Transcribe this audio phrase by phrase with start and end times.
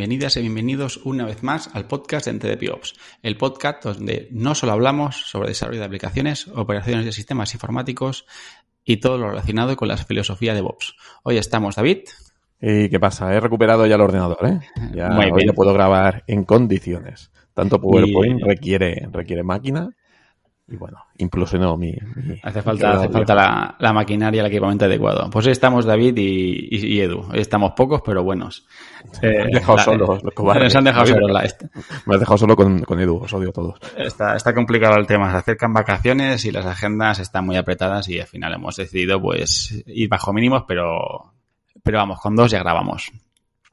[0.00, 4.72] Bienvenidas y bienvenidos una vez más al podcast de NTDPOps, el podcast donde no solo
[4.72, 8.24] hablamos sobre desarrollo de aplicaciones, operaciones de sistemas informáticos
[8.82, 10.94] y todo lo relacionado con la filosofía de DevOps.
[11.22, 11.98] Hoy estamos David.
[12.62, 13.34] ¿Y qué pasa?
[13.34, 14.60] He recuperado ya el ordenador, ¿eh?
[14.94, 17.30] Ya hoy lo puedo grabar en condiciones.
[17.52, 19.94] Tanto PowerPoint requiere, requiere máquina
[20.70, 21.92] y bueno, implosionó mi...
[22.44, 25.28] hace falta, hace falta la, maquinaria, el equipamiento adecuado.
[25.28, 27.26] Pues hoy estamos David y, Edu.
[27.28, 28.66] Hoy estamos pocos, pero buenos.
[29.22, 30.76] me han dejado solos los cobardes.
[30.76, 31.30] han dejado solos
[32.06, 33.80] Me has dejado solo con, con, Edu, os odio a todos.
[33.96, 35.32] Está, está complicado el tema.
[35.32, 39.82] Se acercan vacaciones y las agendas están muy apretadas y al final hemos decidido pues
[39.86, 41.32] ir bajo mínimos, pero,
[41.82, 43.10] pero vamos, con dos ya grabamos.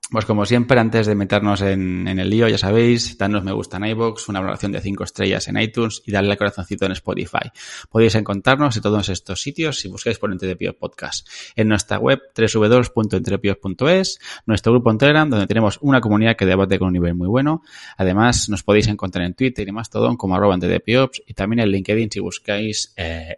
[0.09, 3.87] Pues como siempre, antes de meternos en, el lío, ya sabéis, danos me gusta en
[3.87, 7.51] iVoox, una valoración de 5 estrellas en iTunes y darle al corazoncito en Spotify.
[7.89, 11.27] Podéis encontrarnos en todos estos sitios si buscáis por Entrepios Podcast.
[11.57, 16.87] En nuestra web www.entrepios.es, nuestro grupo en Telegram, donde tenemos una comunidad que debate con
[16.87, 17.63] un nivel muy bueno.
[17.97, 22.21] Además, nos podéis encontrar en Twitter y Mastodon como arroba y también en LinkedIn si
[22.21, 23.35] buscáis eh.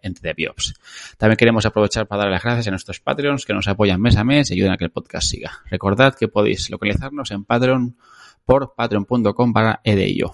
[1.18, 4.24] También queremos aprovechar para dar las gracias a nuestros Patreons que nos apoyan mes a
[4.24, 5.64] mes y ayudan a que el podcast siga.
[5.70, 7.96] Recordad que podéis localizarnos en Patreon
[8.44, 10.32] por patreon.com para edello.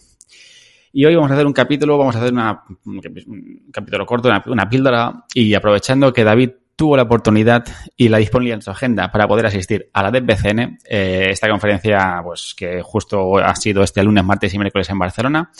[0.97, 5.25] Y hoy vamos a hacer un capítulo, vamos a hacer un capítulo corto, una, píldora,
[5.33, 7.65] y aprovechando que David tuvo la oportunidad
[7.97, 12.21] y la disponibilidad en su agenda para poder asistir a la DevBCN, eh, esta conferencia
[12.23, 15.51] pues que justo ha sido este lunes, martes y miércoles en Barcelona,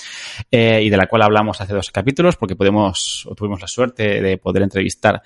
[0.50, 3.28] eh, y de la cual hablamos hace dos capítulos porque tuvimos
[3.60, 5.22] la suerte de poder entrevistar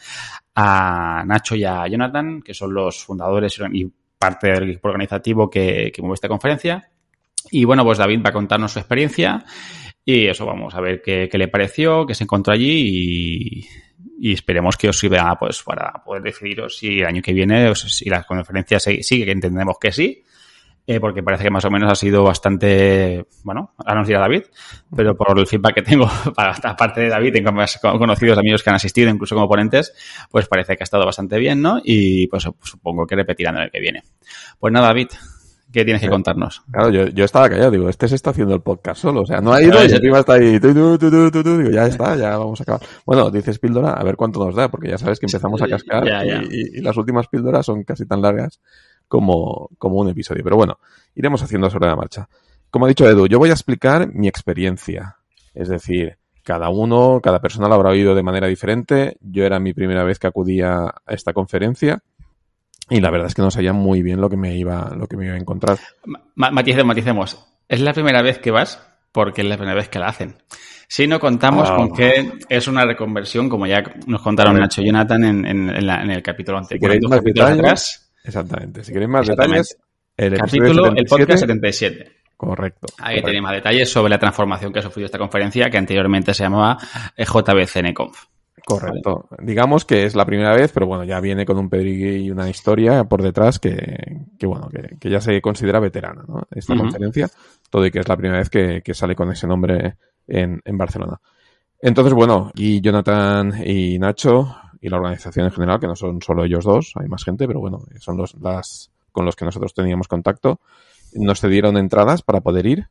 [0.55, 5.91] a Nacho y a Jonathan, que son los fundadores y parte del equipo organizativo que,
[5.93, 6.91] que mueve esta conferencia.
[7.51, 9.43] Y bueno, pues David va a contarnos su experiencia
[10.05, 13.67] y eso vamos a ver qué, le pareció, qué se encontró allí
[14.21, 18.09] y, esperemos que os sirva pues para poder decidiros si el año que viene, si
[18.09, 20.23] la conferencia sigue, que entendemos que sí,
[20.91, 24.45] eh, porque parece que más o menos ha sido bastante, bueno, ahora nos dirá David,
[24.95, 28.77] pero por el feedback que tengo, aparte de David, tengo más conocidos amigos que han
[28.77, 29.93] asistido, incluso como ponentes,
[30.31, 31.79] pues parece que ha estado bastante bien, ¿no?
[31.83, 34.01] Y pues supongo que repetirán en el que viene.
[34.57, 35.09] Pues nada, David,
[35.71, 36.63] ¿Qué tienes que contarnos?
[36.71, 39.39] Claro, yo, yo estaba callado, digo, este se está haciendo el podcast solo, o sea,
[39.39, 40.97] no ha ido y encima está ahí, digo,
[41.71, 42.81] ya está, ya vamos a acabar.
[43.05, 46.03] Bueno, dices píldora, a ver cuánto nos da, porque ya sabes que empezamos a cascar
[46.49, 48.59] y, las últimas píldoras son casi tan largas
[49.09, 50.43] como, como un episodio.
[50.45, 50.79] Pero bueno,
[51.15, 52.29] iremos haciendo sobre la marcha.
[52.69, 55.17] Como ha dicho Edu, yo voy a explicar mi experiencia.
[55.53, 59.17] Es decir, cada uno, cada persona lo habrá oído de manera diferente.
[59.19, 62.01] Yo era mi primera vez que acudía a esta conferencia
[62.89, 65.15] y la verdad es que no sabía muy bien lo que me iba, lo que
[65.15, 65.77] me iba a encontrar.
[66.35, 67.45] maticemos, maticemos.
[67.67, 68.81] Es la primera vez que vas
[69.11, 70.37] porque es la primera vez que la hacen.
[70.87, 71.95] Si no contamos con ah.
[71.95, 76.23] que es una reconversión, como ya nos contaron Nacho y Jonathan en, en, en, el
[76.23, 76.93] capítulo anterior.
[76.93, 78.83] Si Exactamente.
[78.83, 79.77] Si queréis más detalles,
[80.17, 82.11] el capítulo, el podcast 77.
[82.35, 82.87] Correcto.
[82.99, 86.43] Ahí tenéis más detalles sobre la transformación que ha sufrido esta conferencia, que anteriormente se
[86.43, 86.77] llamaba
[87.17, 88.25] JBCNConf.
[88.65, 89.27] Correcto.
[89.39, 92.49] Digamos que es la primera vez, pero bueno, ya viene con un pedigrí y una
[92.49, 96.47] historia por detrás que, que bueno, que, ya se considera veterana, ¿no?
[96.51, 97.29] Esta conferencia,
[97.69, 99.95] todo y que es la primera vez que, que sale con ese nombre
[100.27, 101.19] en, en Barcelona.
[101.81, 106.45] Entonces, bueno, y Jonathan y Nacho y la organización en general, que no son solo
[106.45, 110.07] ellos dos, hay más gente, pero bueno, son los las con los que nosotros teníamos
[110.07, 110.59] contacto,
[111.13, 112.87] nos cedieron entradas para poder ir,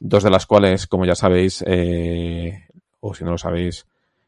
[0.00, 2.66] dos de las cuales, como ya sabéis, eh,
[3.00, 3.86] o si no lo sabéis,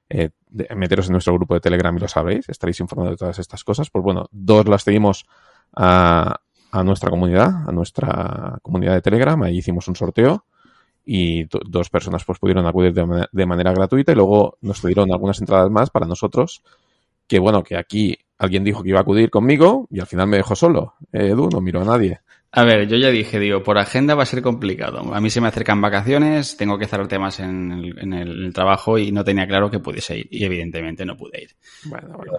[0.09, 0.31] eh,
[0.77, 3.91] meteros en nuestro grupo de Telegram y lo sabéis, estaréis informados de todas estas cosas,
[3.91, 5.27] pues bueno, dos las seguimos
[5.75, 6.41] a,
[6.71, 10.44] a nuestra comunidad, a nuestra comunidad de Telegram, ahí hicimos un sorteo
[11.05, 15.71] y dos personas pues pudieron acudir de, manera gratuita y luego nos cedieron algunas entradas
[15.71, 16.62] más para nosotros
[17.27, 20.37] que bueno, que aquí alguien dijo que iba a acudir conmigo y al final me
[20.37, 20.94] dejó solo.
[21.12, 22.20] Edu, no miro a nadie.
[22.55, 25.14] A ver, yo ya dije, digo, por agenda va a ser complicado.
[25.14, 28.99] A mí se me acercan vacaciones, tengo que cerrar temas en el, en el trabajo
[28.99, 30.29] y no tenía claro que pudiese ir.
[30.31, 31.50] Y evidentemente no pude ir.
[31.85, 32.32] Bueno, bueno.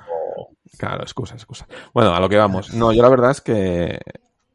[0.77, 1.67] Claro, excusa, excusa.
[1.93, 2.73] Bueno, a lo que vamos.
[2.75, 3.99] No, yo la verdad es que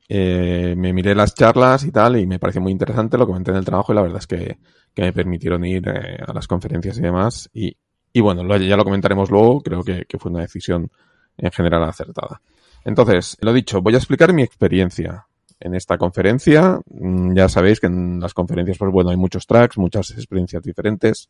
[0.09, 3.57] eh, me miré las charlas y tal y me pareció muy interesante, lo comenté en
[3.57, 4.59] el trabajo y la verdad es que,
[4.95, 7.77] que me permitieron ir eh, a las conferencias y demás y,
[8.13, 10.91] y bueno, ya lo comentaremos luego, creo que, fue una decisión
[11.37, 12.41] en general acertada.
[12.85, 15.27] Entonces, lo dicho, voy a explicar mi experiencia
[15.61, 16.81] en esta conferencia.
[16.91, 21.29] Mm, ya sabéis que en las conferencias, pues bueno, hay muchos tracks, muchas experiencias diferentes.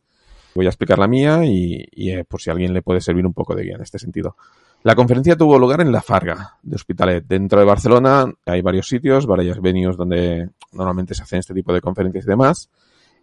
[0.54, 3.54] Voy a explicar la mía y, eh, por si alguien le puede servir un poco
[3.54, 4.36] de guía en este sentido.
[4.82, 7.24] La conferencia tuvo lugar en La Farga de Hospitalet.
[7.26, 11.80] Dentro de Barcelona hay varios sitios, varias venues donde normalmente se hacen este tipo de
[11.80, 12.70] conferencias y demás.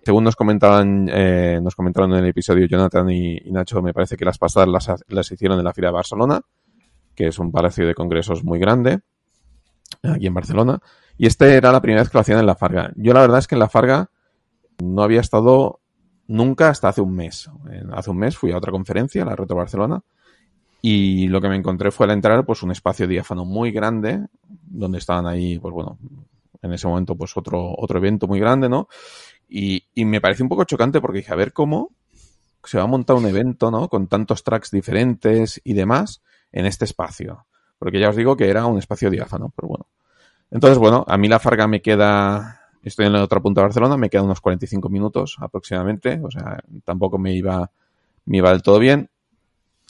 [0.06, 4.24] Según nos comentaban, eh, nos comentaron en el episodio Jonathan y, Nacho, me parece que
[4.24, 4.70] las pasadas
[5.08, 6.42] las, hicieron en la Fila de Barcelona,
[7.16, 9.00] que es un palacio de congresos muy grande,
[10.04, 10.80] aquí en Barcelona.
[11.18, 12.92] Y este era la primera vez que lo hacían en la Farga.
[12.96, 14.12] Yo la verdad es que en la Farga
[14.78, 15.80] no había estado
[16.28, 17.50] nunca hasta hace un mes.
[17.92, 20.04] Hace un mes fui a otra conferencia, la Retro Barcelona,
[20.84, 24.24] y lo que me encontré fue al entrar pues un espacio diáfano muy grande,
[24.68, 25.98] donde estaban ahí, pues bueno,
[26.62, 28.88] en ese momento pues otro, otro evento muy grande, ¿no?
[29.48, 31.92] Y, y me pareció un poco chocante porque dije, a ver cómo
[32.64, 33.88] se va a montar un evento, ¿no?
[33.90, 36.22] Con tantos tracks diferentes y demás
[36.52, 37.46] en este espacio.
[37.78, 39.88] Porque ya os digo que era un espacio diáfano, pero bueno.
[40.52, 43.98] Entonces, bueno, a mí la Farga me queda, estoy en la otra punta de Barcelona,
[43.98, 47.70] me quedan unos 45 minutos aproximadamente, o sea, tampoco me iba,
[48.26, 49.10] me iba del todo bien.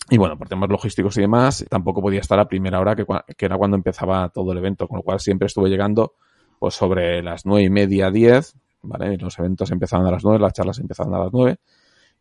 [0.09, 3.05] Y bueno, por temas logísticos y demás, tampoco podía estar a primera hora, que,
[3.37, 6.13] que era cuando empezaba todo el evento, con lo cual siempre estuve llegando
[6.59, 9.17] pues sobre las nueve y media, diez, ¿vale?
[9.17, 11.57] Los eventos empezaban a las nueve, las charlas empezaban a las nueve.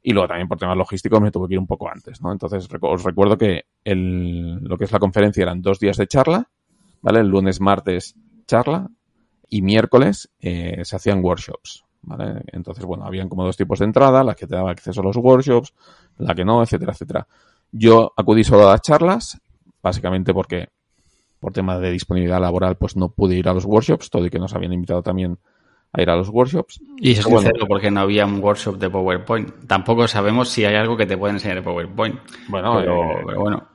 [0.02, 2.30] Y luego también por temas logísticos me tuve que ir un poco antes, ¿no?
[2.30, 6.50] Entonces os recuerdo que el, lo que es la conferencia eran dos días de charla,
[7.00, 7.20] ¿vale?
[7.20, 8.14] El lunes, martes,
[8.46, 8.90] charla
[9.48, 12.42] y miércoles eh, se hacían workshops, ¿vale?
[12.52, 15.16] Entonces, bueno, habían como dos tipos de entrada, la que te daba acceso a los
[15.16, 15.72] workshops,
[16.18, 17.26] la que no, etcétera, etcétera.
[17.72, 19.40] Yo acudí solo a las charlas,
[19.82, 20.68] básicamente porque
[21.40, 24.38] por tema de disponibilidad laboral pues no pude ir a los workshops, todo y que
[24.38, 25.38] nos habían invitado también
[25.94, 26.80] a ir a los workshops.
[26.98, 29.66] Y eso es bueno, porque no había un workshop de PowerPoint.
[29.68, 32.18] Tampoco sabemos si hay algo que te pueda enseñar de PowerPoint.
[32.48, 33.68] Bueno, pero, eh, pero bueno.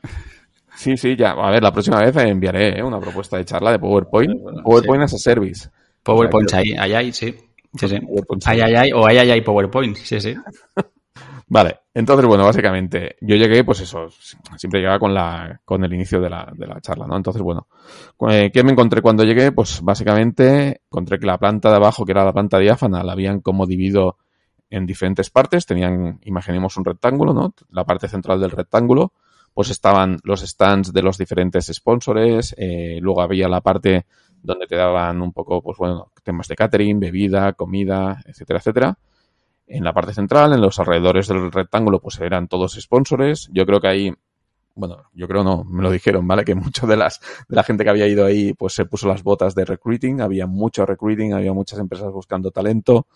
[0.75, 1.31] Sí, sí, ya.
[1.31, 2.83] A ver, la próxima vez enviaré ¿eh?
[2.83, 4.33] una propuesta de charla de PowerPoint.
[4.63, 5.69] PowerPoint as a service.
[6.03, 7.33] PowerPoint, ahí, ahí, ahí, sí.
[7.77, 7.99] Sí, sí.
[8.45, 10.35] Ay, ay, ay, o ay, ay, ay, PowerPoint, sí, sí.
[11.51, 14.07] Vale, entonces, bueno, básicamente, yo llegué, pues eso,
[14.55, 17.17] siempre llegaba con la, con el inicio de la, de la charla, ¿no?
[17.17, 17.67] Entonces, bueno,
[18.29, 19.51] eh, ¿qué me encontré cuando llegué?
[19.51, 23.41] Pues básicamente encontré que la planta de abajo, que era la planta diáfana, la habían
[23.41, 24.17] como dividido
[24.69, 27.55] en diferentes partes, tenían, imaginemos un rectángulo, ¿no?
[27.71, 29.13] La parte central del rectángulo,
[29.55, 34.05] pues estaban los stands de los diferentes sponsors, eh, luego había la parte
[34.43, 38.97] donde te daban un poco, pues bueno, temas de catering, bebida, comida, etcétera, etcétera.
[39.71, 43.49] En la parte central, en los alrededores del rectángulo, pues eran todos sponsors.
[43.53, 44.13] Yo creo que ahí,
[44.75, 46.43] bueno, yo creo no, me lo dijeron, ¿vale?
[46.43, 49.23] Que mucho de las, de la gente que había ido ahí, pues se puso las
[49.23, 53.07] botas de recruiting, había mucho recruiting, había muchas empresas buscando talento.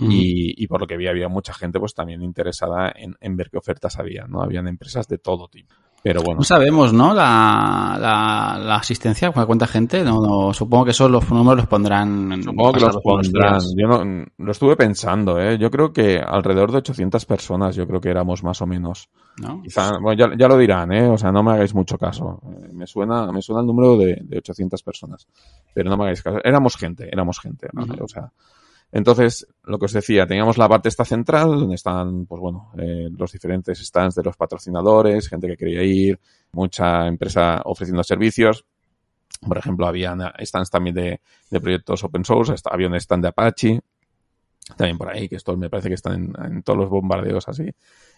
[0.00, 3.50] Y, y, por lo que vi había mucha gente pues también interesada en, en, ver
[3.50, 4.40] qué ofertas había, ¿no?
[4.40, 5.74] Habían empresas de todo tipo.
[6.02, 6.38] Pero bueno.
[6.38, 7.12] No sabemos, ¿no?
[7.12, 10.02] La, la, la asistencia, ¿cuánta gente?
[10.02, 12.42] No, no, supongo que esos los números los pondrán.
[12.42, 13.60] Supongo que los pondrán.
[13.76, 15.58] Yo no, lo estuve pensando, ¿eh?
[15.58, 19.10] Yo creo que alrededor de 800 personas, yo creo que éramos más o menos.
[19.36, 19.60] ¿No?
[19.62, 21.06] Quizá, bueno, ya, ya, lo dirán, ¿eh?
[21.06, 22.40] O sea, no me hagáis mucho caso.
[22.72, 25.26] Me suena, me suena el número de, de 800 personas.
[25.74, 26.38] Pero no me hagáis caso.
[26.42, 27.68] Éramos gente, éramos gente.
[27.74, 28.04] Uh -huh.
[28.04, 28.32] O sea,
[28.92, 33.08] entonces, lo que os decía, teníamos la parte esta central, donde están, pues bueno, eh,
[33.16, 36.18] los diferentes stands de los patrocinadores, gente que quería ir,
[36.52, 38.64] mucha empresa ofreciendo servicios.
[39.46, 41.20] Por ejemplo, había stands también de,
[41.50, 43.80] de proyectos open source, había un stand de Apache,
[44.76, 47.70] también por ahí, que estos me parece que están en, todos los bombardeos así,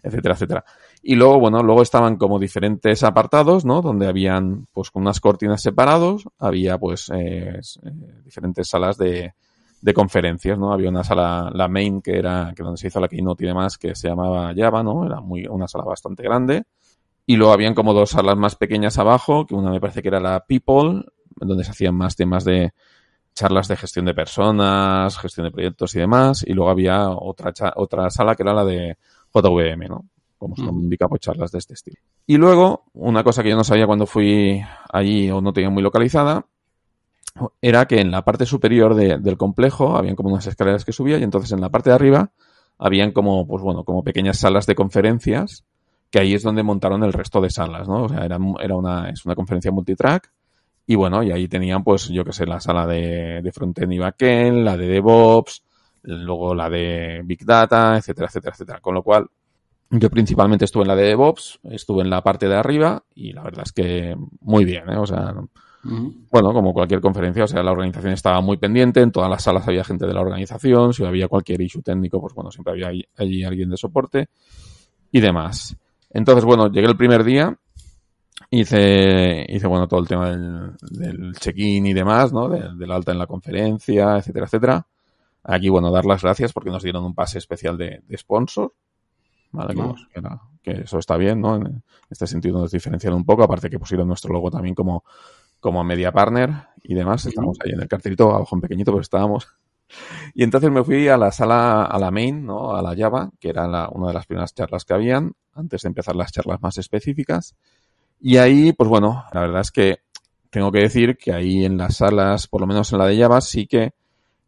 [0.03, 0.65] etcétera, etcétera.
[1.03, 3.83] Y luego, bueno, luego estaban como diferentes apartados, ¿no?
[3.83, 7.61] Donde habían, pues, con unas cortinas separados, había, pues, eh,
[8.25, 9.35] diferentes salas de,
[9.83, 10.73] de conferencias, ¿no?
[10.73, 13.77] Había una sala, la main, que era, que donde se hizo la keynote y demás,
[13.77, 15.05] que se llamaba Java, ¿no?
[15.05, 16.65] Era muy, una sala bastante grande.
[17.27, 20.21] Y luego habían como dos salas más pequeñas abajo, que una me parece que era
[20.21, 22.73] la People, donde se hacían más temas de
[23.35, 26.45] charlas de gestión de personas, gestión de proyectos y demás.
[26.47, 28.97] Y luego había otra, otra sala que era la de
[29.35, 30.05] JVM, ¿no?
[30.39, 31.99] Como se indica, pues charlas de este estilo.
[32.27, 34.61] Y luego, una cosa que yo no sabía cuando fui
[34.93, 36.47] allí o no tenía muy localizada,
[37.61, 41.19] era que en la parte superior de, del complejo habían como unas escaleras que subía
[41.19, 42.31] y entonces en la parte de arriba
[42.79, 45.65] habían como, pues bueno, como pequeñas salas de conferencias
[46.11, 48.05] que ahí es donde montaron el resto de salas, ¿no?
[48.05, 50.31] O sea, era, era una, es una conferencia multitrack
[50.87, 53.99] y bueno, y ahí tenían pues, yo que sé, la sala de, de frontend y
[53.99, 55.63] backend, la de DevOps,
[56.03, 58.81] luego la de Big Data, etcétera, etcétera, etcétera.
[58.81, 59.27] Con lo cual,
[59.91, 63.43] yo principalmente estuve en la de DevOps, estuve en la parte de arriba y la
[63.43, 64.99] verdad es que muy bien, ¿eh?
[64.99, 65.35] O sea,
[65.85, 69.67] bueno, como cualquier conferencia, o sea, la organización estaba muy pendiente, en todas las salas
[69.67, 73.05] había gente de la organización, si había cualquier issue técnico, pues bueno, siempre había allí,
[73.17, 74.29] allí alguien de soporte
[75.11, 75.77] y demás.
[76.11, 77.59] Entonces, bueno, llegué el primer día,
[78.51, 82.49] hice, hice bueno, todo el tema del, del check-in y demás, ¿no?
[82.49, 84.87] Del de alta en la conferencia, etcétera, etcétera.
[85.45, 88.73] Aquí, bueno, dar las gracias porque nos dieron un pase especial de, de sponsor.
[89.51, 89.75] ¿Vale?
[89.75, 89.95] No.
[89.95, 91.57] Que, era, que, eso está bien, ¿no?
[91.57, 95.05] En este sentido nos diferenciaron un poco, aparte que pusieron nuestro logo también como
[95.63, 96.51] como media partner
[96.83, 97.25] y demás.
[97.25, 99.49] Estamos ahí en el cartelito, abajo en pequeñito, pero estábamos.
[100.35, 102.75] Y entonces me fui a la sala, a la main, ¿no?
[102.75, 105.89] A la Java, que era la, una de las primeras charlas que habían, antes de
[105.89, 107.55] empezar las charlas más específicas.
[108.19, 109.99] Y ahí, pues bueno, la verdad es que
[110.49, 113.43] tengo que decir que ahí en las salas, por lo menos en la de Java,
[113.43, 113.93] sí que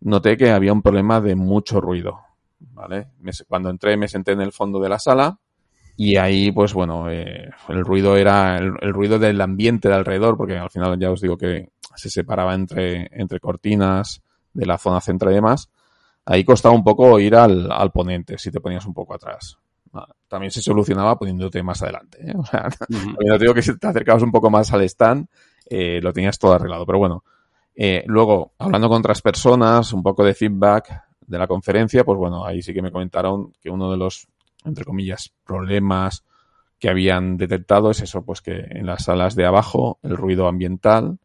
[0.01, 2.21] noté que había un problema de mucho ruido.
[2.59, 3.09] ¿Vale?
[3.47, 5.39] cuando entré me senté en el fondo de la sala
[5.97, 10.57] y ahí, pues bueno, eh, el ruido era el, ruido del ambiente de alrededor, porque
[10.57, 14.23] al final ya os digo que se separaba entre, entre cortinas
[14.53, 15.71] de la zona central y demás.
[16.27, 19.59] Ahí costaba un poco ir al, al ponente si te ponías un poco atrás.
[20.29, 22.19] También se solucionaba poniéndote más adelante.
[22.21, 22.35] ¿eh?
[22.37, 25.29] O sea, uh digo que si te acercabas un poco más al stand,
[25.67, 26.85] eh, lo tenías todo arreglado.
[26.87, 27.25] Pero bueno,
[27.75, 32.45] eh, luego, hablando con otras personas, un poco de feedback de la conferencia, pues bueno,
[32.45, 34.27] ahí sí que me comentaron que uno de los,
[34.65, 36.25] entre comillas, problemas
[36.79, 41.19] que habían detectado es eso, pues que en las salas de abajo el ruido ambiental,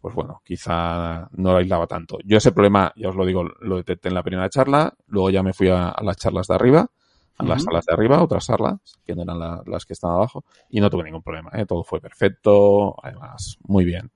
[0.00, 2.18] pues bueno, quizá no lo aislaba tanto.
[2.24, 5.42] Yo ese problema, ya os lo digo, lo detecté en la primera charla, luego ya
[5.42, 6.90] me fui a las charlas de arriba
[7.38, 10.80] a las salas de arriba, otras salas, que no eran las que estaban abajo, y
[10.80, 11.66] no tuve ningún problema, ¿eh?
[11.66, 14.10] todo fue perfecto, además, muy bien.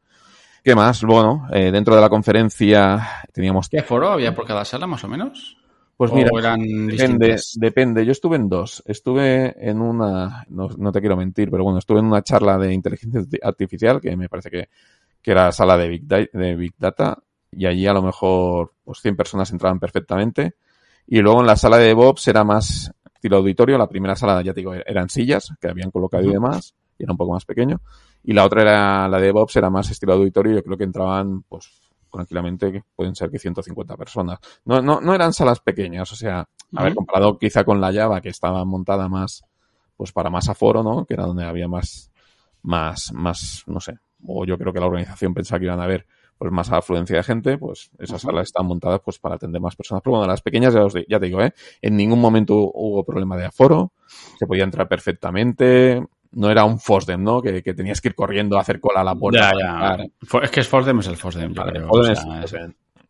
[0.62, 1.02] ¿Qué más?
[1.04, 3.68] Bueno, eh, dentro de la conferencia teníamos...
[3.68, 5.56] ¿Qué foro había por cada sala, más o menos?
[5.97, 8.05] Pues mira, depende, depende.
[8.05, 8.83] Yo estuve en dos.
[8.87, 13.23] Estuve en una, no, te quiero mentir, pero bueno, estuve en una charla de inteligencia
[13.43, 14.69] artificial, que me parece que,
[15.23, 17.19] que era sala de Big, de Big Data,
[17.50, 20.57] y allí a lo mejor pues 100 personas entraban perfectamente.
[21.07, 23.79] Y luego en la sala de DevOps era más estilo auditorio.
[23.79, 27.12] La primera sala, ya te digo, eran sillas que habían colocado y demás, y era
[27.12, 27.81] un poco más pequeño.
[28.23, 30.57] Y la otra era la de DevOps, era más estilo auditorio.
[30.57, 34.38] Yo creo que entraban, pues, tranquilamente, pueden ser que 150 personas.
[34.64, 38.20] No, no, no eran salas pequeñas, o sea, a ver, comparado quizá con la Java,
[38.20, 39.44] que estaba montada más,
[39.96, 41.04] pues para más aforo, ¿no?
[41.04, 42.10] Que era donde había más,
[42.62, 43.98] más, más, no sé.
[44.26, 46.06] O yo creo que la organización pensaba que iban a haber
[46.38, 50.02] pues más afluencia de gente, pues esas salas están montadas pues para atender más personas.
[50.02, 51.52] Pero bueno, las pequeñas ya, os, ya te digo, ¿eh?
[51.80, 53.92] en ningún momento hubo problema de aforo,
[54.38, 56.04] se podía entrar perfectamente,
[56.37, 57.43] no era un FOSDEM, ¿no?
[57.43, 59.50] Que, tenías que ir corriendo a hacer cola a la puerta.
[60.43, 61.83] Es que es FOSDEM es el FOSDEM, vale,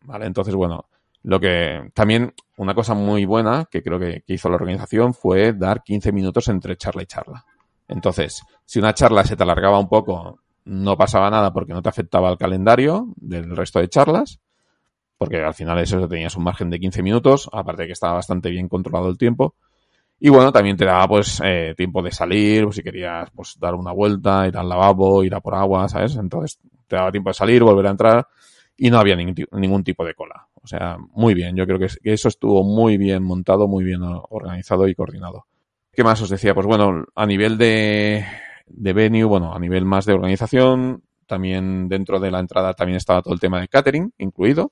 [0.03, 0.85] Vale, entonces bueno,
[1.23, 5.51] lo que también una cosa muy buena que creo que, que hizo la organización fue
[5.51, 7.45] dar 15 minutos entre charla y charla.
[7.89, 11.89] Entonces, si una charla se te alargaba un poco no pasaba nada porque no te
[11.89, 14.39] afectaba el calendario del resto de charlas,
[15.17, 18.49] porque al final eso tenías un margen de 15 minutos, aparte de que estaba bastante
[18.49, 19.55] bien controlado el tiempo.
[20.19, 23.75] Y bueno, también te daba pues eh, tiempo de salir, pues, si querías pues dar
[23.75, 26.15] una vuelta, ir al lavabo, ir a por agua, ¿sabes?
[26.15, 28.27] Entonces te daba tiempo de salir, volver a entrar
[28.75, 30.47] y no había ningún, tipo de cola.
[30.61, 31.55] O sea, muy bien.
[31.55, 35.45] Yo creo que, que eso estuvo muy bien montado, muy bien organizado y coordinado.
[35.91, 36.53] ¿Qué más os decía?
[36.53, 38.23] Pues bueno, a nivel de,
[38.67, 43.21] de venue, bueno, a nivel más de organización, también dentro de la entrada también estaba
[43.21, 44.71] todo el tema de catering incluido,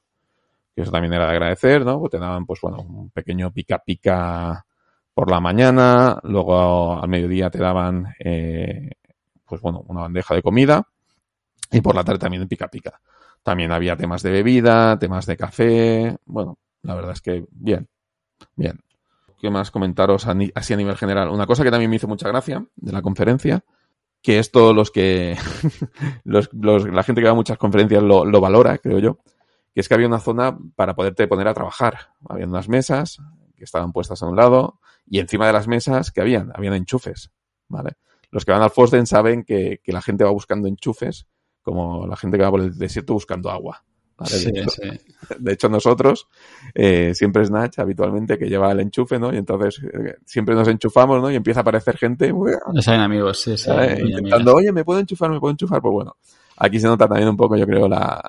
[0.75, 2.01] que eso también era de agradecer, ¿no?
[2.09, 4.65] Te daban, pues bueno, un pequeño pica pica
[5.15, 8.91] por la mañana, luego al mediodía te daban, eh,
[9.45, 10.85] pues bueno, una bandeja de comida
[11.71, 12.99] y por la tarde también pica pica.
[13.41, 17.87] También había temas de bebida, temas de café, bueno, la verdad es que bien,
[18.57, 18.81] bien.
[19.39, 21.29] ¿Qué más comentaros así a nivel general?
[21.29, 23.63] Una cosa que también me hizo mucha gracia de la conferencia
[24.21, 25.37] que esto los que
[26.25, 29.19] los, la gente que va a muchas conferencias lo, lo, valora, creo yo,
[29.73, 32.09] que es que había una zona para poderte poner a trabajar.
[32.27, 33.21] Había unas mesas
[33.55, 37.31] que estaban puestas a un lado y encima de las mesas que habían, habían enchufes,
[37.67, 37.93] ¿vale?
[38.31, 41.27] Los que van al Fosden saben que, que la gente va buscando enchufes
[41.61, 43.83] como la gente que va por el desierto buscando agua.
[45.39, 46.27] de, hecho, nosotros,
[46.73, 49.33] eh, siempre es Nach habitualmente que lleva el enchufe, ¿no?
[49.33, 51.29] Y entonces eh, siempre nos enchufamos, ¿no?
[51.29, 52.33] Y empieza a aparecer gente.
[52.79, 53.69] Saben amigos, sí, sí.
[53.99, 55.31] Intentando, oye, ¿me puedo enchufar?
[55.31, 55.81] ¿Me puedo enchufar?
[55.81, 56.15] Pues bueno,
[56.55, 58.21] aquí se nota también un poco, yo creo, la,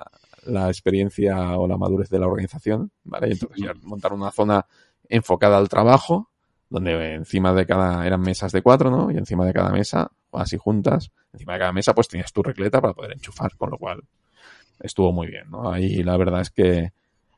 [0.47, 3.29] la experiencia o la madurez de la organización, ¿vale?
[3.29, 4.65] Y entonces montar una zona
[5.09, 6.29] enfocada al trabajo,
[6.69, 9.11] donde encima de cada, eran mesas de cuatro, ¿no?
[9.11, 12.81] Y encima de cada mesa, así juntas, encima de cada mesa, pues tenías tu recleta
[12.81, 14.03] para poder enchufar, con lo cual
[14.79, 15.71] estuvo muy bien, ¿no?
[15.71, 16.91] Ahí la verdad es que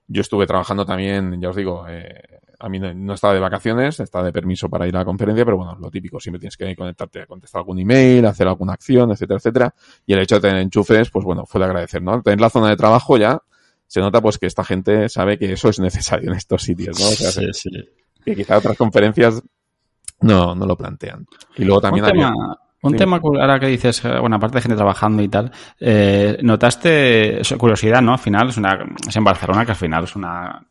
[0.07, 4.25] yo estuve trabajando también, ya os digo, eh, a mí no, estaba de vacaciones, estaba
[4.25, 7.21] de permiso para ir a la conferencia, pero bueno, lo típico, siempre tienes que conectarte
[7.21, 9.75] a contestar algún email, hacer alguna acción, etcétera, etcétera.
[10.05, 12.21] Y el hecho de tener enchufes, pues bueno, fue de agradecer, ¿no?
[12.21, 13.41] Tener la zona de trabajo ya,
[13.89, 17.07] se nota pues que esta gente sabe que eso es necesario en estos sitios, ¿no?
[17.07, 17.69] O sea, sí, sí.
[18.23, 19.41] Que quizá otras conferencias
[20.21, 21.25] no, no lo plantean.
[21.57, 22.31] Y luego también había...
[22.81, 28.01] Un tema, ahora que dices, bueno, aparte de gente trabajando y tal, eh, notaste, curiosidad,
[28.01, 28.13] ¿no?
[28.13, 30.65] Al final es una, es en Barcelona, que al final es una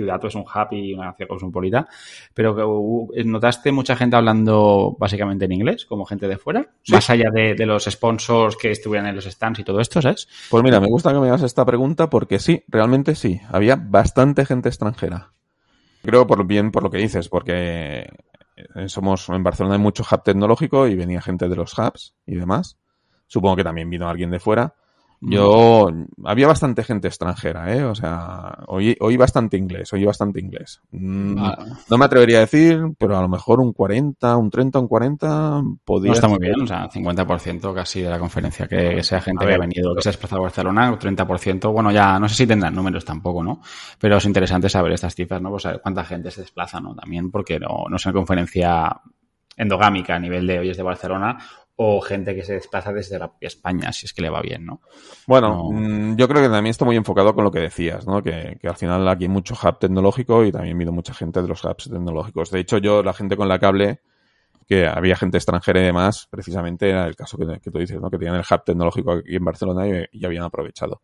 [0.00, 1.88] ciudad, es un hub y una ciudad cosmopolita,
[2.32, 7.30] pero que notaste mucha gente hablando básicamente en inglés, como gente de fuera, más allá
[7.30, 10.28] de, los sponsors que estuvieran en los stands y todo esto, ¿sabes?
[10.50, 14.46] Pues mira, me gusta que me hagas esta pregunta porque sí, realmente sí, había bastante
[14.46, 15.32] gente extranjera.
[16.02, 18.08] Creo por bien por lo que dices, porque
[18.56, 22.36] eh, somos en Barcelona hay mucho hub tecnológico y venía gente de los hubs y
[22.36, 22.78] demás.
[23.26, 24.74] Supongo que también vino alguien de fuera.
[25.22, 25.90] Yo,
[26.24, 27.84] había bastante gente extranjera, ¿eh?
[27.84, 30.80] O sea, oí, oí bastante inglés, oí bastante inglés.
[30.92, 31.34] Mm,
[31.90, 35.62] no me atrevería a decir, pero a lo mejor un 40, un 30, un 40
[35.84, 36.12] podría...
[36.12, 39.54] No está muy bien, o sea, 50% casi de la conferencia, que sea gente que
[39.54, 42.74] ha venido, que se ha desplazado a Barcelona, 30%, bueno, ya no sé si tendrán
[42.74, 43.60] números tampoco, ¿no?
[43.98, 45.50] Pero es interesante saber estas cifras, ¿no?
[45.50, 46.94] Pues saber cuánta gente se desplaza, ¿no?
[46.94, 49.00] También porque no, no es una conferencia
[49.60, 51.36] endogámica a nivel de hoy es de Barcelona
[51.82, 54.82] o gente que se desplaza desde la España, si es que le va bien, ¿no?
[55.26, 58.22] Bueno, mm, yo creo que también está muy enfocado con lo que decías, ¿no?
[58.22, 61.64] Que, al final aquí hay mucho hub tecnológico y también viene mucha gente de los
[61.64, 62.50] hubs tecnológicos.
[62.50, 64.00] De hecho, yo, la gente con la cable,
[64.68, 68.10] que había gente extranjera y demás, precisamente era el caso que, tú dices, ¿no?
[68.10, 71.00] Que tenían el hub tecnológico aquí en Barcelona y, habían aprovechado.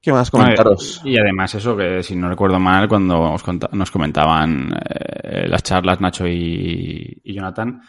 [0.00, 1.02] ¿Qué más comentaros?
[1.04, 3.36] Y además eso que, si no recuerdo mal, cuando
[3.72, 7.82] nos comentaban eh, las charlas Nacho y Jonathan,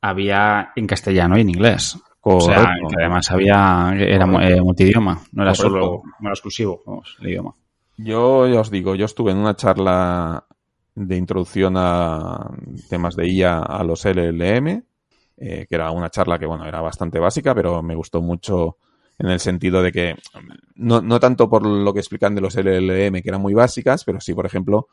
[0.00, 1.98] había en castellano y en inglés.
[2.20, 6.82] O sea, que además había, era eh, multidioma, no era solo, no era exclusivo
[7.20, 7.54] el idioma.
[7.96, 10.44] Yo ya os digo, yo estuve en una charla
[10.94, 12.50] de introducción a
[12.90, 14.82] temas de IA a los LLM,
[15.38, 18.76] eh, que era una charla que, bueno, era bastante básica, pero me gustó mucho
[19.18, 20.14] en el sentido de que,
[20.74, 24.20] no, no tanto por lo que explican de los LLM, que eran muy básicas, pero
[24.20, 24.88] sí, por ejemplo,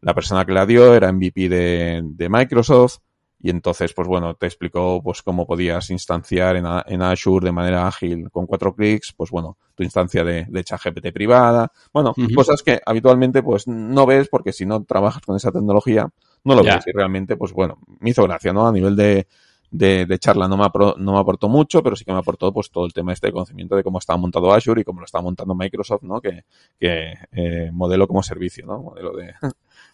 [0.00, 2.98] la persona que la dio era MVP de, de Microsoft,
[3.42, 7.86] y entonces, pues bueno, te explicó pues cómo podías instanciar en, en Azure de manera
[7.86, 11.72] ágil con cuatro clics, pues bueno, tu instancia de, de ChatGPT privada.
[11.92, 16.06] Bueno, cosas que habitualmente pues no ves porque si no trabajas con esa tecnología,
[16.44, 16.86] no lo ves.
[16.86, 18.66] Y realmente, pues bueno, me hizo gracia, ¿no?
[18.66, 19.26] A nivel de,
[19.70, 20.66] de, de, charla no me,
[20.98, 23.32] no me aportó mucho, pero sí que me aportó pues todo el tema este de
[23.32, 26.20] conocimiento de cómo estaba montado Azure y cómo lo estaba montando Microsoft, ¿no?
[26.20, 26.44] Que,
[26.78, 28.82] que eh, modelo como servicio, ¿no?
[28.82, 29.32] Modelo de,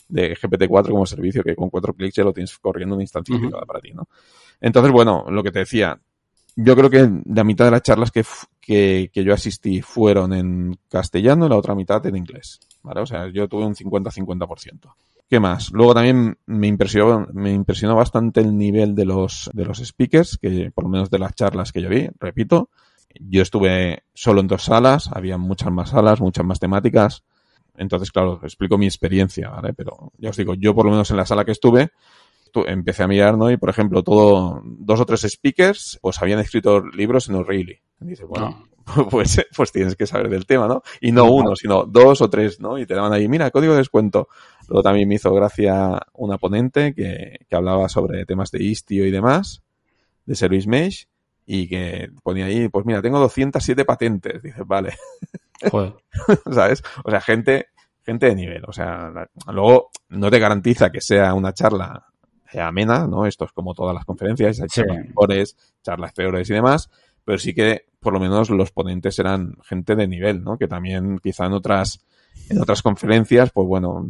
[0.09, 3.81] de GPT-4 como servicio que con cuatro clics ya lo tienes corriendo una instancia para
[3.81, 4.09] ti, ¿no?
[4.61, 5.99] Entonces, bueno, lo que te decía,
[6.57, 8.25] yo creo que la mitad de las charlas que,
[8.61, 13.01] que, que, yo asistí fueron en castellano y la otra mitad en inglés, ¿vale?
[13.01, 14.95] O sea, yo tuve un 50-50%.
[15.29, 15.73] ¿Qué más?
[15.73, 20.71] Luego también me impresionó, me impresionó bastante el nivel de los, de los speakers, que
[20.73, 22.71] por lo menos de las charlas que yo vi, repito.
[23.19, 27.25] Yo estuve solo en dos salas, había muchas más salas, muchas más temáticas.
[27.79, 29.73] Entonces, claro, explico mi experiencia, ¿vale?
[29.75, 31.91] Pero ya os digo, yo por lo menos en la sala que estuve,
[32.65, 33.51] empecé a mirar, ¿no?
[33.51, 37.79] Y por ejemplo, todo, dos o tres speakers, pues habían escrito libros en O'Reilly.
[38.01, 39.05] Y dices, bueno, ah.
[39.11, 40.83] pues, pues tienes que saber del tema, ¿no?
[41.01, 42.79] Y no uno, sino dos o tres, ¿no?
[42.79, 44.29] Y te daban ahí, mira, código de descuento.
[44.69, 49.11] Luego también me hizo gracia una ponente que, que hablaba sobre temas de Istio y
[49.11, 49.63] demás,
[50.25, 51.09] de Service Mesh,
[51.47, 54.43] y que ponía ahí, pues mira, tengo 207 patentes.
[54.43, 54.95] Dices, vale.
[55.71, 55.95] Joder.
[56.53, 56.83] ¿Sabes?
[57.05, 57.69] O sea, gente,
[58.05, 58.63] gente de nivel.
[58.67, 59.11] O sea,
[59.53, 62.07] luego no te garantiza que sea una charla
[62.55, 63.27] amena, ¿no?
[63.27, 66.91] Esto es como todas las conferencias, hay charlas mejores, charlas peores y demás,
[67.25, 70.57] pero sí que por lo menos los ponentes eran gente de nivel, ¿no?
[70.57, 72.05] Que también quizá en otras,
[72.49, 74.07] en otras conferencias, pues bueno,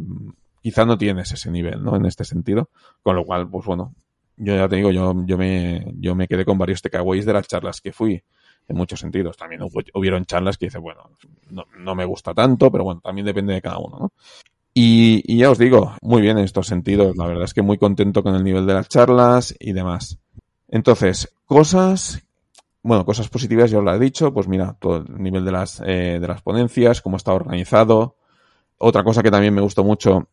[0.61, 1.95] quizá no tienes ese nivel, ¿no?
[1.95, 2.69] En este sentido.
[3.01, 3.95] Con lo cual, pues bueno,
[4.37, 7.47] yo ya te digo, yo, yo me, yo me quedé con varios takeaways de las
[7.47, 8.23] charlas que fui
[8.67, 9.37] en muchos sentidos.
[9.37, 9.61] También
[9.93, 11.09] hubieron charlas que dice, bueno,
[11.51, 14.11] no, no, me gusta tanto, pero bueno, también depende de cada uno, ¿no?
[14.73, 17.17] Y, y, ya os digo, muy bien en estos sentidos.
[17.17, 20.19] La verdad es que muy contento con el nivel de las charlas y demás.
[20.67, 22.21] Entonces, cosas,
[22.83, 25.81] bueno, cosas positivas ya os lo he dicho, pues mira, todo el nivel de las,
[25.83, 28.17] eh, de las ponencias, cómo está organizado.
[28.77, 30.27] Otra cosa que también me gustó mucho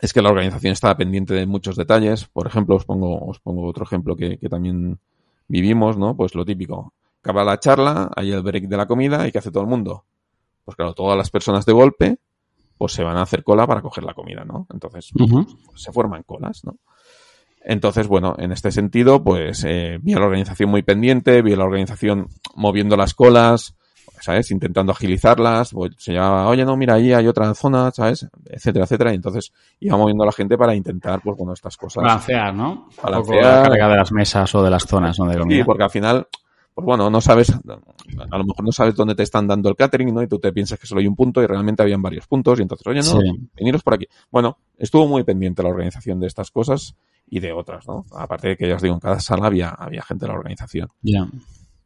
[0.00, 2.26] es que la organización estaba pendiente de muchos detalles.
[2.26, 4.98] Por ejemplo, os pongo, os pongo otro ejemplo que, que también
[5.48, 6.14] vivimos, ¿no?
[6.14, 6.92] Pues lo típico
[7.24, 10.04] acaba la charla, hay el break de la comida y ¿qué hace todo el mundo?
[10.62, 12.18] Pues claro, todas las personas de golpe,
[12.76, 14.66] pues se van a hacer cola para coger la comida, ¿no?
[14.70, 16.76] Entonces, pues, se forman colas, ¿no?
[17.62, 21.56] Entonces, bueno, en este sentido, pues eh, vi a la organización muy pendiente, vi a
[21.56, 23.74] la organización moviendo las colas,
[24.20, 24.50] ¿sabes?
[24.50, 28.28] Intentando agilizarlas, pues, se llamaba, oye, no, mira, ahí hay otra zona, ¿sabes?
[28.44, 29.12] Etcétera, etcétera.
[29.12, 32.02] Y entonces iba moviendo a la gente para intentar, pues bueno, estas cosas.
[32.02, 32.88] Balancear, ¿no?
[33.02, 33.62] Balancear.
[33.62, 35.24] La carga de las mesas o de las zonas, ¿no?
[35.26, 35.42] De.
[35.42, 36.28] Sí, porque al final,
[36.74, 40.12] pues bueno, no sabes, a lo mejor no sabes dónde te están dando el catering,
[40.12, 40.22] ¿no?
[40.22, 42.62] Y tú te piensas que solo hay un punto y realmente habían varios puntos y
[42.62, 43.20] entonces, oye, no,
[43.54, 44.06] veniros por aquí.
[44.30, 46.96] Bueno, estuvo muy pendiente la organización de estas cosas
[47.28, 48.04] y de otras, ¿no?
[48.16, 50.88] Aparte de que ya os digo, en cada sala había, había gente de la organización.
[51.02, 51.28] Ya.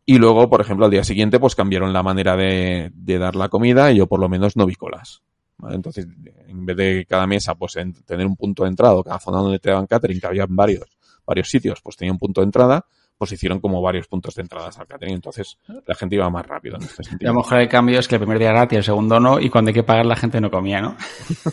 [0.07, 3.51] Y luego, por ejemplo, al día siguiente, pues cambiaron la manera de, de dar la
[3.51, 5.23] comida y yo por lo menos no vi colas.
[5.59, 5.77] ¿vale?
[5.77, 6.07] Entonces,
[6.47, 9.59] en vez de cada mesa, pues en tener un punto de entrada, cada zona donde
[9.59, 10.97] te daban catering, que había varios,
[11.27, 12.87] varios sitios, pues tenía un punto de entrada,
[13.19, 16.77] pues hicieron como varios puntos de entradas al catering, entonces la gente iba más rápido
[16.77, 17.31] en este sentido.
[17.31, 19.51] a lo mejor el cambio es que el primer día gratis, el segundo no, y
[19.51, 20.97] cuando hay que pagar la gente no comía, ¿no?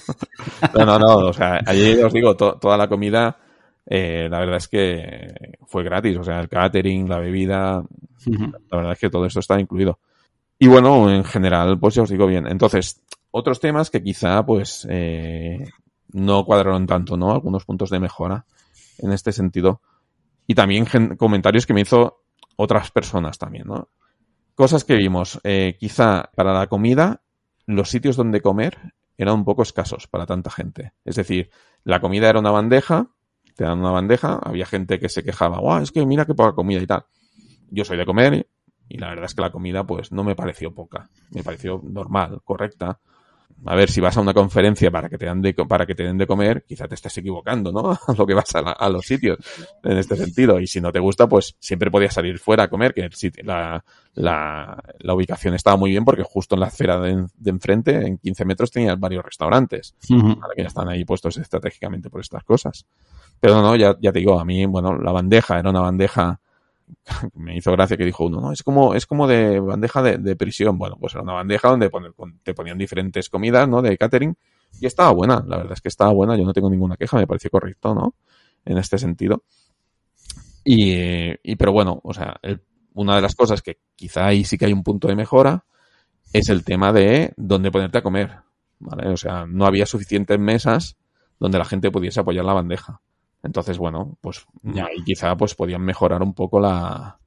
[0.75, 3.38] no, no, no, o sea, allí os digo, toda la comida,
[3.88, 7.84] eh, la verdad es que fue gratis, o sea, el catering, la bebida,
[8.25, 9.99] la verdad es que todo esto está incluido.
[10.58, 12.47] Y bueno, en general, pues ya os digo bien.
[12.47, 13.01] Entonces,
[13.32, 15.67] otros temas que quizá, pues, eh,
[16.13, 17.32] no cuadraron tanto, ¿no?
[17.32, 18.45] Algunos puntos de mejora
[18.99, 19.82] en este sentido.
[20.47, 20.86] Y también
[21.17, 22.23] comentarios que me hizo
[22.55, 23.89] otras personas también, ¿no?
[24.55, 25.39] Cosas que vimos.
[25.43, 27.21] Eh, quizá para la comida,
[27.65, 30.93] los sitios donde comer eran un poco escasos para tanta gente.
[31.03, 31.49] Es decir,
[31.84, 33.10] la comida era una bandeja,
[33.55, 36.53] te dan una bandeja, había gente que se quejaba, guau, es que mira qué poca
[36.53, 37.05] comida y tal.
[37.69, 38.47] Yo soy de comer
[38.88, 42.41] y la verdad es que la comida pues no me pareció poca, me pareció normal,
[42.43, 42.99] correcta.
[43.67, 46.03] A ver, si vas a una conferencia para que te den de, para que te
[46.03, 47.91] den de comer, quizá te estés equivocando, ¿no?
[48.08, 49.39] A lo que vas a, los sitios,
[49.84, 50.60] en este sentido.
[50.60, 53.43] Y si no te gusta, pues siempre podías salir fuera a comer, que el sitio,
[53.43, 58.17] la, la, la, ubicación estaba muy bien porque justo en la acera de, enfrente, en
[58.19, 62.86] 15 metros, tenías varios restaurantes, que ya están ahí puestos estratégicamente por estas cosas.
[63.39, 66.39] Pero no, ya, ya te digo, a mí, bueno, la bandeja era una bandeja
[67.34, 70.78] me hizo gracia que dijo uno, no, es como, es como de bandeja de, prisión.
[70.78, 71.89] Bueno, pues era una bandeja donde
[72.43, 73.82] te ponían diferentes comidas, ¿no?
[73.82, 74.36] De catering.
[74.80, 77.28] Y estaba buena, la verdad es que estaba buena, yo no tengo ninguna queja, me
[77.28, 78.15] pareció correcto, ¿no?
[78.65, 79.43] En este sentido.
[80.63, 82.39] Y, pero bueno, o sea,
[82.95, 85.65] una de las cosas que quizá ahí sí que hay un punto de mejora
[86.34, 88.39] es el tema de dónde ponerte a comer,
[88.80, 89.10] ¿vale?
[89.10, 90.98] O sea, no había suficientes mesas
[91.39, 93.02] donde la gente pudiese apoyar la bandeja.
[93.45, 97.17] Entonces, bueno, pues ya ahí quizá pues podían mejorar un poco la,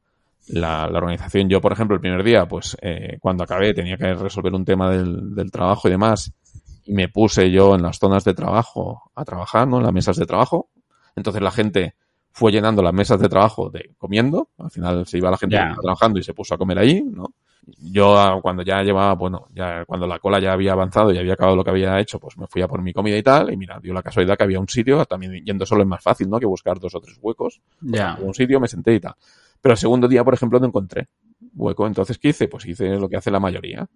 [0.48, 1.48] la, organización.
[1.48, 4.90] Yo, por ejemplo, el primer día, pues eh, cuando acabé tenía que resolver un tema
[4.90, 6.32] del, del, trabajo y demás,
[6.84, 9.78] y me puse yo en las zonas de trabajo a trabajar, ¿no?
[9.78, 10.70] En las mesas de trabajo.
[11.14, 11.94] Entonces la gente
[12.32, 14.50] fue llenando las mesas de trabajo de comiendo.
[14.58, 17.34] Al final se iba la gente trabajando y se puso a comer allí, ¿no?
[17.78, 21.34] Yo ah, cuando ya llevaba, bueno, ya cuando la cola ya había avanzado y había
[21.34, 23.56] acabado lo que había hecho, pues me fui a por mi comida y tal, y
[23.56, 26.38] mira, dio la casualidad que había un sitio, también yendo solo es más fácil, ¿no?
[26.38, 27.60] Que buscar dos o tres huecos.
[27.80, 28.18] Pues ya.
[28.20, 29.14] Un sitio, me senté y tal.
[29.60, 31.08] Pero el segundo día, por ejemplo, no encontré
[31.54, 31.86] hueco.
[31.86, 32.48] Entonces, ¿qué hice?
[32.48, 33.86] Pues hice lo que hace la mayoría.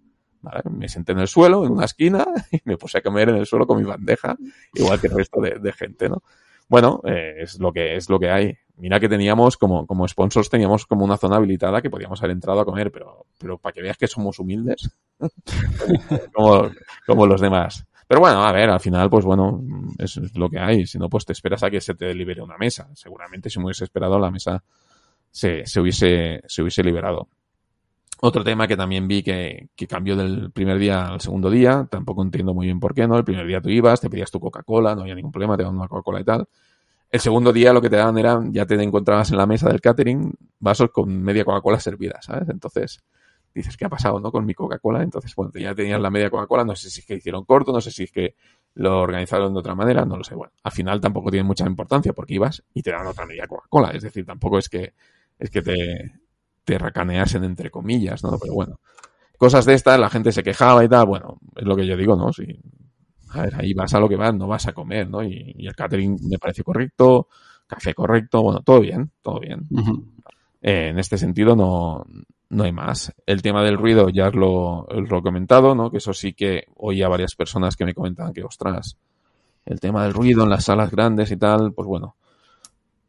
[0.41, 0.61] ¿vale?
[0.69, 3.45] Me senté en el suelo, en una esquina, y me puse a comer en el
[3.45, 4.35] suelo con mi bandeja,
[4.73, 6.21] igual que el resto de, de gente, ¿no?
[6.73, 8.57] Bueno, eh, es lo que es lo que hay.
[8.77, 12.59] Mira que teníamos como, como sponsors teníamos como una zona habilitada que podíamos haber entrado
[12.61, 14.89] a comer, pero, pero para que veas que somos humildes,
[16.33, 16.71] como,
[17.05, 17.85] como los demás.
[18.07, 19.61] Pero bueno, a ver, al final, pues bueno,
[19.99, 20.87] es lo que hay.
[20.87, 22.89] Si no, pues te esperas a que se te libere una mesa.
[22.95, 24.63] Seguramente si me hubiese esperado la mesa
[25.29, 27.27] se, se hubiese, se hubiese liberado.
[28.25, 32.23] Otro tema que también vi que, que, cambió del primer día al segundo día, tampoco
[32.23, 33.17] entiendo muy bien por qué, ¿no?
[33.17, 35.77] El primer día tú ibas, te pedías tu Coca-Cola, no había ningún problema, te daban
[35.77, 36.47] una Coca-Cola y tal.
[37.11, 39.81] El segundo día lo que te daban era, ya te encontrabas en la mesa del
[39.81, 42.47] catering, vasos con media Coca-Cola servida, ¿sabes?
[42.47, 43.03] Entonces,
[43.53, 44.31] dices, ¿qué ha pasado, no?
[44.31, 45.03] Con mi Coca-Cola.
[45.03, 47.81] Entonces, bueno, ya tenías la media Coca-Cola, no sé si es que hicieron corto, no
[47.81, 48.35] sé si es que
[48.75, 50.33] lo organizaron de otra manera, no lo sé.
[50.33, 53.89] Bueno, al final tampoco tiene mucha importancia porque ibas y te daban otra media Coca-Cola.
[53.89, 54.93] Es decir, tampoco es que,
[55.37, 56.22] es que te,
[56.63, 58.37] te racaneasen entre comillas, ¿no?
[58.39, 58.79] Pero bueno,
[59.37, 62.15] cosas de estas, la gente se quejaba y tal, bueno, es lo que yo digo,
[62.15, 62.31] ¿no?
[62.31, 62.45] Si,
[63.29, 65.23] a ver, ahí vas a lo que vas, no vas a comer, ¿no?
[65.23, 67.27] Y, el catering me parece correcto,
[67.67, 69.67] café correcto, bueno, todo bien, todo bien.
[70.61, 72.05] Eh, en este sentido no,
[72.49, 73.13] no hay más.
[73.25, 75.89] El tema del ruido ya os lo, lo he comentado, ¿no?
[75.89, 78.97] Que eso sí que oía varias personas que me comentaban que, ostras,
[79.65, 82.15] el tema del ruido en las salas grandes y tal, pues bueno,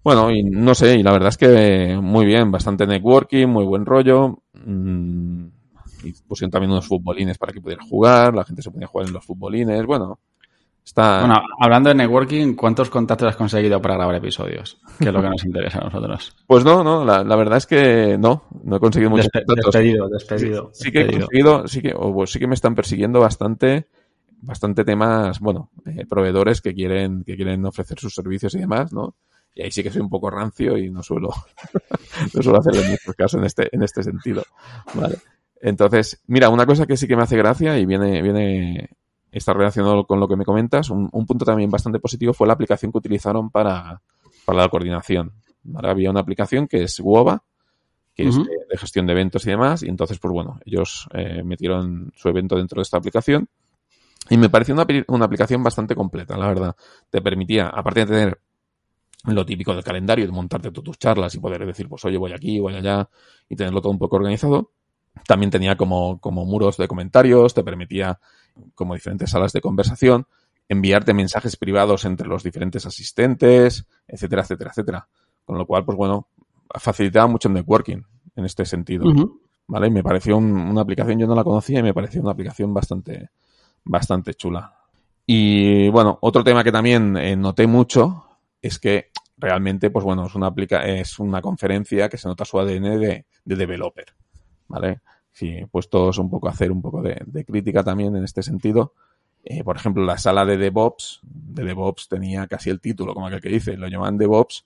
[0.05, 3.87] bueno, y no sé, y la verdad es que muy bien, bastante networking, muy buen
[3.87, 4.43] rollo.
[4.53, 5.47] Mm,
[6.05, 9.15] y pusieron también unos futbolines para que pudieran jugar, la gente se podía jugar en
[9.15, 10.19] los futbolines, bueno.
[10.85, 11.21] Está...
[11.21, 14.79] Bueno, hablando de networking, ¿cuántos contactos has conseguido para grabar episodios?
[14.99, 16.37] Que es lo que nos interesa a nosotros.
[16.47, 19.73] Pues no, no, la, verdad es que no, no he conseguido muchos contactos.
[19.73, 20.71] Despedido, despedido.
[20.75, 23.89] Sí, que he conseguido, sí que, o, sí que me están persiguiendo bastante,
[24.43, 29.15] bastante temas, bueno, eh, proveedores que quieren, que quieren ofrecer sus servicios y demás, ¿no?
[29.55, 31.29] Y ahí sí que soy un poco rancio y no suelo,
[32.35, 34.43] no suelo hacerle mucho caso en este, en este sentido.
[34.95, 35.17] Vale.
[35.61, 38.91] Entonces, mira, una cosa que sí que me hace gracia y viene, viene,
[39.31, 42.93] está relacionado con lo que me comentas, un, punto también bastante positivo fue la aplicación
[42.93, 44.03] que utilizaron para,
[44.45, 45.33] para la coordinación.
[45.75, 47.43] Había una aplicación que es WOBA,
[48.15, 52.13] que es de, gestión de eventos y demás, y entonces, pues bueno, ellos eh, metieron
[52.15, 53.49] su evento dentro de esta aplicación.
[54.29, 56.77] Y me pareció una, una aplicación bastante completa, la verdad.
[57.09, 58.41] Te permitía, aparte de tener
[59.25, 62.61] lo típico del calendario, de montarte tus charlas y poder decir, pues oye, voy aquí,
[62.61, 63.09] voy allá
[63.49, 64.73] y tenerlo todo un poco organizado.
[65.27, 68.19] También tenía como, como muros de comentarios, te permitía
[68.75, 70.27] como diferentes salas de conversación,
[70.69, 75.09] enviarte mensajes privados entre los diferentes asistentes, etcétera, etcétera, etcétera.
[75.45, 76.29] Con lo cual, pues bueno,
[76.75, 78.03] facilitaba mucho el networking
[78.37, 79.05] en este sentido.
[79.67, 79.87] ¿Vale?
[79.87, 83.31] Y me pareció una aplicación, yo no la conocía y me pareció una aplicación bastante,
[83.85, 84.75] bastante chula.
[85.27, 88.34] Y bueno, otro tema que también eh, noté mucho
[88.67, 92.59] es que realmente, pues bueno, es una, aplica es una conferencia que se nota su
[92.59, 94.07] ADN de, de developer,
[94.69, 95.01] ¿vale?
[95.35, 98.95] sí, puestos un poco hacer un poco de, de crítica también en este sentido.
[99.43, 103.43] Eh, por ejemplo, la sala de DevOps, de DevOps tenía casi el título, como aquel
[103.43, 104.65] que dice, lo llamaban DevOps,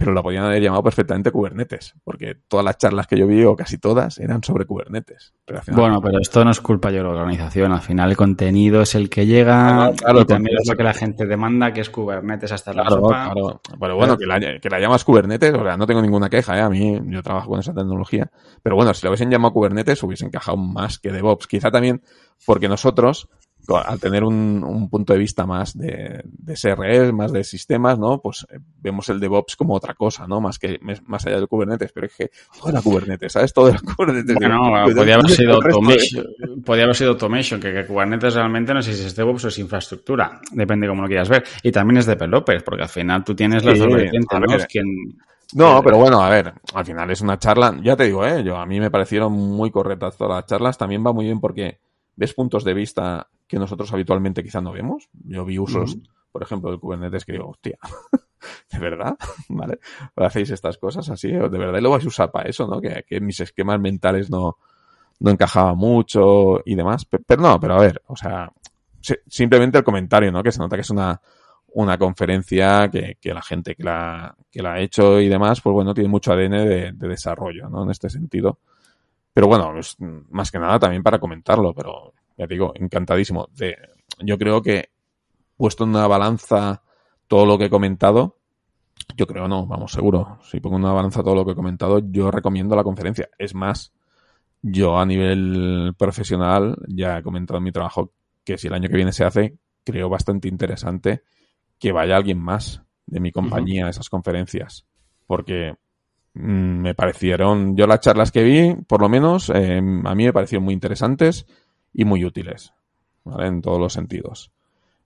[0.00, 3.54] pero lo podían haber llamado perfectamente Kubernetes, porque todas las charlas que yo vi, o
[3.54, 5.34] casi todas, eran sobre Kubernetes.
[5.72, 9.10] bueno, pero esto no es culpa de la organización, al final el contenido es el
[9.10, 12.50] que llega ah, claro, y también es lo que la gente demanda, que es Kubernetes
[12.50, 13.30] hasta la sopa.
[13.30, 13.60] Claro.
[13.78, 16.62] Pero bueno, que la, que la, llamas Kubernetes, o sea, no tengo ninguna queja, ¿eh?
[16.62, 18.30] a mí yo trabajo con esa tecnología,
[18.62, 22.00] pero bueno, si lo hubiesen llamado Kubernetes hubiesen encajado más que DevOps, quizá también
[22.46, 23.28] porque nosotros
[23.68, 28.20] al tener un, un, punto de vista más de, de SRE, más de sistemas, ¿no?
[28.20, 30.40] Pues eh, vemos el DevOps como otra cosa, ¿no?
[30.40, 33.52] Más que más allá del Kubernetes, pero es que todo era Kubernetes, ¿sabes?
[33.52, 34.34] Todo era Kubernetes.
[34.34, 34.58] Bueno,
[34.94, 36.26] podría haber sido automation,
[36.64, 39.58] podría haber sido automation, que, que, Kubernetes realmente no sé si es DevOps o es
[39.58, 41.44] infraestructura, depende cómo lo quieras ver.
[41.62, 44.66] Y también es developers, porque al final tú tienes los sí, ¿no?
[44.68, 44.86] quien,
[45.54, 48.56] no, pero bueno, a ver, al final es una charla, ya te digo, eh, yo
[48.56, 51.80] a mí me parecieron muy correctas todas las charlas, también va muy bien porque
[52.14, 55.08] ves puntos de vista que nosotros habitualmente quizá no vemos.
[55.24, 55.98] Yo vi usos,
[56.30, 57.78] por ejemplo, del Kubernetes que digo, hostia,
[58.72, 59.16] ¿de verdad?
[59.48, 59.80] ¿Vale?
[60.14, 61.32] ¿Hacéis estas cosas así?
[61.32, 62.80] ¿De verdad lo vais a usar para eso, no?
[62.80, 64.58] Que, que mis esquemas mentales no,
[65.18, 67.04] no encajaban mucho y demás.
[67.04, 68.52] Pero, no, pero a ver, o sea,
[69.26, 70.44] simplemente el comentario, ¿no?
[70.44, 71.20] Que se nota que es una,
[71.72, 75.74] una conferencia que, que la gente que la, que la ha hecho y demás, pues
[75.74, 77.82] bueno, tiene mucho ADN de, de desarrollo, ¿no?
[77.82, 78.60] En este sentido.
[79.32, 79.74] Pero bueno,
[80.30, 83.48] más que nada también para comentarlo, pero ya digo, encantadísimo.
[83.54, 83.76] De,
[84.20, 84.88] yo creo que
[85.58, 86.82] puesto en una balanza
[87.28, 88.38] todo lo que he comentado,
[89.14, 90.38] yo creo no, vamos, seguro.
[90.42, 93.28] Si pongo en una balanza todo lo que he comentado, yo recomiendo la conferencia.
[93.38, 93.92] Es más,
[94.62, 98.10] yo a nivel profesional ya he comentado en mi trabajo
[98.42, 101.22] que si el año que viene se hace, creo bastante interesante
[101.78, 104.86] que vaya alguien más de mi compañía a esas conferencias.
[105.26, 105.74] Porque
[106.32, 110.32] mm, me parecieron, yo las charlas que vi, por lo menos, eh, a mí me
[110.32, 111.46] parecieron muy interesantes
[111.92, 112.72] y muy útiles,
[113.24, 113.46] ¿vale?
[113.46, 114.50] En todos los sentidos.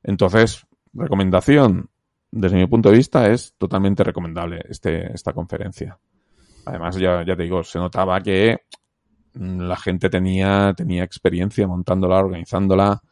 [0.03, 1.89] Entonces, recomendación,
[2.31, 5.99] desde mi punto de vista, es totalmente recomendable este, esta conferencia.
[6.67, 8.63] Además, ya, te digo, se notaba que
[9.35, 13.03] la gente tenía, tenía experiencia montándola, organizándola.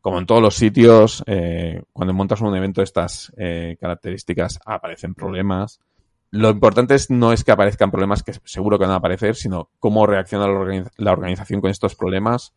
[0.00, 5.14] Como en todos los sitios, eh, cuando montas un evento de estas eh, características, aparecen
[5.14, 5.80] problemas.
[6.30, 9.70] Lo importante es, no es que aparezcan problemas que seguro que van a aparecer, sino
[9.78, 10.46] cómo reacciona
[10.96, 12.52] la organización con estos problemas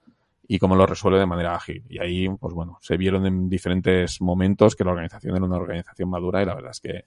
[0.48, 1.84] y cómo lo resuelve de manera ágil.
[1.90, 6.10] Y ahí, pues bueno, se vieron en diferentes momentos que la organización era una organización
[6.10, 7.06] madura y la verdad es que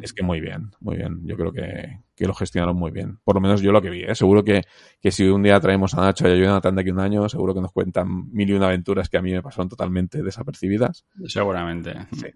[0.00, 1.20] es que muy bien, muy bien.
[1.24, 3.18] Yo creo que, que, lo gestionaron muy bien.
[3.24, 4.14] Por lo menos yo lo que vi, ¿eh?
[4.14, 4.62] Seguro que,
[5.02, 7.52] que si un día traemos a Nacho y a Jonathan de aquí un año, seguro
[7.52, 11.04] que nos cuentan mil y una aventuras que a mí me pasaron totalmente desapercibidas.
[11.26, 11.94] Seguramente.
[12.12, 12.28] Sí.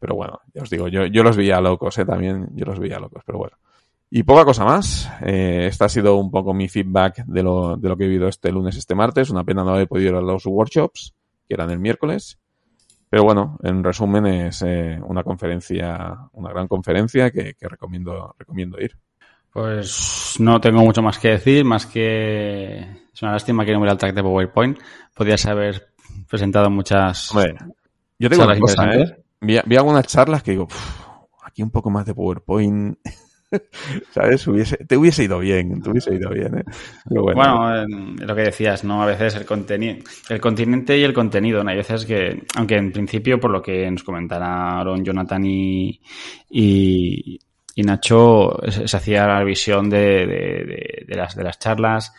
[0.00, 2.04] Pero bueno, ya os digo, yo, yo los veía locos, ¿eh?
[2.04, 3.56] También, yo los veía locos, pero bueno.
[4.10, 5.10] Y poca cosa más.
[5.22, 8.28] Eh, este ha sido un poco mi feedback de lo, de lo que he vivido
[8.28, 9.30] este lunes, este martes.
[9.30, 11.14] Una pena no haber podido ir a los workshops,
[11.46, 12.38] que eran el miércoles.
[13.10, 18.80] Pero bueno, en resumen es eh, una conferencia, una gran conferencia que, que, recomiendo, recomiendo
[18.80, 18.96] ir.
[19.50, 22.78] Pues no tengo mucho más que decir, más que
[23.12, 24.78] es una lástima que no me al track de PowerPoint.
[25.14, 25.88] Podrías haber
[26.28, 27.30] presentado muchas.
[27.32, 27.56] Hombre,
[28.18, 29.24] yo tengo una cosa, ¿eh?
[29.40, 30.68] Vi, vi, algunas charlas que digo,
[31.42, 32.98] aquí un poco más de PowerPoint.
[34.10, 34.46] ¿Sabes?
[34.46, 36.64] Hubiese, te hubiese ido bien, te hubiese ido bien, ¿eh?
[37.06, 39.02] bueno, lo que decías, ¿no?
[39.02, 41.70] A veces el contenido, el continente y el contenido, ¿no?
[41.70, 46.00] Hay veces que, aunque en principio, por lo que nos comentaron Jonathan y,
[46.50, 47.38] y,
[47.74, 52.12] y Nacho, se, hacía la visión de, de, de, las, de las charlas.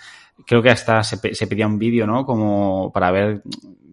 [0.46, 2.26] Creo que hasta se, se pedía un vídeo, ¿no?
[2.26, 3.44] Como para ver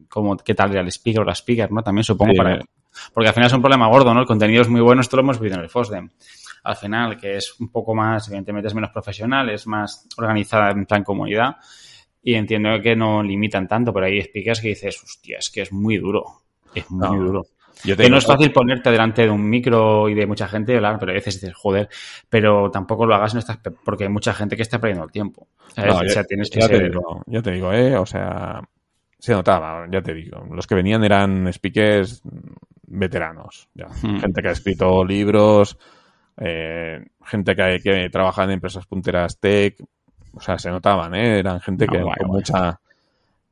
[0.09, 1.83] cómo, qué tal era el speaker o la speaker, ¿no?
[1.83, 2.61] También supongo sí, para...
[3.13, 4.21] Porque al final es un problema gordo, ¿no?
[4.21, 6.09] El contenido es muy bueno, esto lo hemos visto en el FOSDEM
[6.67, 10.85] al final, que es un poco más, evidentemente es menos profesional, es más organizada en
[10.85, 11.57] plan comunidad.
[12.23, 15.73] Y entiendo que no limitan tanto, pero hay speakers que dices, hostia, es que es
[15.73, 16.25] muy duro.
[16.75, 17.47] Es muy no, duro.
[17.85, 20.77] Yo que no es fácil ponerte delante de un micro y de mucha gente y
[20.77, 21.89] hablar, pero a veces dices, joder,
[22.29, 25.47] pero tampoco lo hagas en estas, porque hay mucha gente que está perdiendo el tiempo.
[25.77, 26.79] No, o sea, tienes que ya ser...
[26.79, 28.61] te digo, ya te digo, eh, o sea,
[29.19, 30.45] se notaba, ya te digo.
[30.51, 32.23] Los que venían eran speakers
[32.87, 33.87] veteranos, ya.
[33.87, 34.19] Hmm.
[34.21, 35.79] Gente que ha escrito libros,
[36.39, 39.77] eh, gente que, que trabaja en empresas punteras tech,
[40.35, 41.39] o sea, se notaban, ¿eh?
[41.39, 42.39] Eran gente no, que guay, con guay.
[42.39, 42.81] mucha,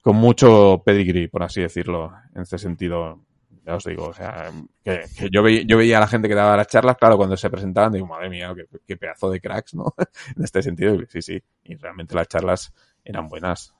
[0.02, 3.20] con mucho pedigree, por así decirlo, en este sentido.
[3.66, 4.50] Ya os digo, o sea,
[4.84, 7.34] que, que yo, veía, yo veía a la gente que daba las charlas, claro, cuando
[7.34, 9.94] se presentaban, digo, madre mía, qué, qué pedazo de cracks, ¿no?
[10.36, 13.74] en este sentido, sí, sí, y realmente las charlas eran buenas.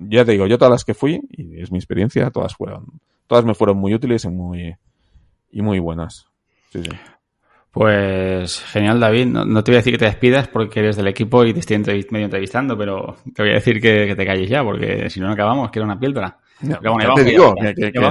[0.00, 3.44] Ya te digo, yo todas las que fui, y es mi experiencia, todas fueron, todas
[3.44, 4.76] me fueron muy útiles y muy,
[5.52, 6.26] y muy buenas.
[6.72, 6.90] Sí, sí.
[7.78, 9.26] Pues genial, David.
[9.26, 11.76] No, te voy a decir que te despidas porque eres del equipo y te estoy
[12.10, 15.34] medio entrevistando, pero te voy a decir que, te calles ya porque si no, no
[15.34, 16.38] acabamos, que era una píldora.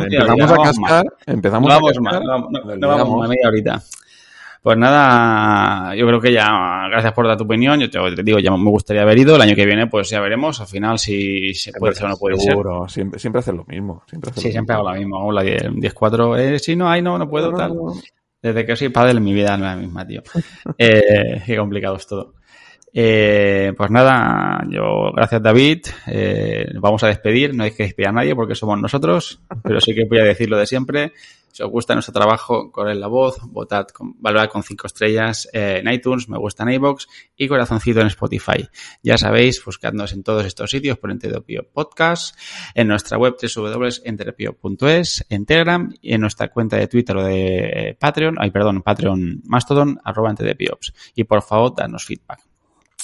[0.06, 3.84] empezamos a cascar, empezamos a cascar, no, vamos a media horita.
[4.62, 7.78] Pues nada, yo creo que ya, gracias por dar tu opinión.
[7.82, 9.36] Yo te, digo, ya me gustaría haber ido.
[9.36, 10.62] El año que viene, pues ya veremos.
[10.62, 12.88] Al final, si se puede ser o no puede Seguro.
[12.88, 14.04] Siempre, siempre haces lo mismo.
[14.08, 15.18] Siempre sí, siempre hago lo mismo.
[15.18, 16.40] Hago la 10-4.
[16.40, 17.74] Eh, sí, no, hay, no, no puedo, tal.
[18.48, 20.24] Desde que soy padre mi vida no es la misma, tío.
[20.78, 22.34] eh, qué complicado es todo.
[22.94, 28.14] Eh, pues nada, yo, gracias David, eh, vamos a despedir, no hay que despedir a
[28.14, 31.12] nadie porque somos nosotros, pero sí que voy a decir lo de siempre.
[31.58, 35.92] Si os gusta nuestro trabajo, corred la voz, votad, con, valorad con cinco estrellas en
[35.92, 38.70] iTunes, me gusta en iBox y corazoncito en Spotify.
[39.02, 42.38] Ya sabéis, buscadnos en todos estos sitios por Entropio Podcast,
[42.76, 48.36] en nuestra web www.entropio.es, en Telegram y en nuestra cuenta de Twitter o de Patreon,
[48.40, 50.36] ay perdón, Patreon Mastodon, arroba.
[51.16, 52.47] Y por favor, danos feedback.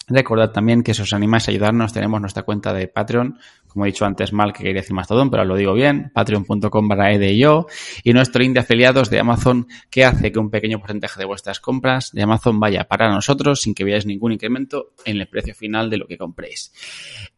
[0.07, 3.37] Recordad también que si os animáis a ayudarnos, tenemos nuestra cuenta de Patreon,
[3.67, 7.15] como he dicho antes mal que quería decir Mastodon, pero lo digo bien, patreon.com barra
[7.15, 7.67] yo
[8.03, 11.59] y nuestro link de afiliados de Amazon que hace que un pequeño porcentaje de vuestras
[11.59, 15.89] compras de Amazon vaya para nosotros sin que veáis ningún incremento en el precio final
[15.89, 16.73] de lo que compréis.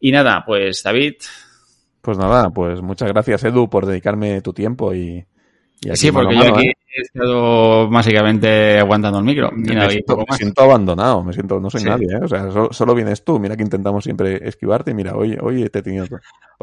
[0.00, 1.14] Y nada, pues David.
[2.00, 5.24] Pues nada, pues muchas gracias Edu por dedicarme tu tiempo y,
[5.94, 6.72] sí, porque yo aquí ¿eh?
[6.96, 9.50] he estado básicamente aguantando el micro.
[9.52, 9.90] me,
[10.36, 12.20] siento, abandonado, me siento, no soy nadie, ¿eh?
[12.22, 13.38] O sea, solo, vienes tú.
[13.38, 16.06] Mira que intentamos siempre esquivarte y mira, hoy, hoy te he tenido.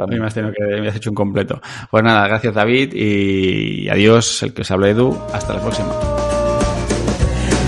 [0.07, 1.61] mí me has tenido que me has hecho un completo.
[1.91, 5.17] Pues nada, gracias David y adiós, el que se hable Edu.
[5.33, 5.89] Hasta la próxima.